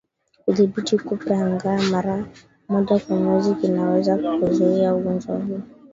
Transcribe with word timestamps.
Kudhibiti 0.45 0.97
kupe 0.99 1.33
angaa 1.35 1.81
mara 1.81 2.25
moja 2.69 2.99
kwa 2.99 3.15
mwezi 3.15 3.53
kunaweza 3.55 4.17
kuzuia 4.39 4.95
ugonjwa 4.95 5.35
huu 5.37 5.61